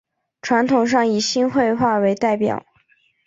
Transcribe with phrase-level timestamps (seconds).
[0.41, 2.65] 传统上以新会话为代表。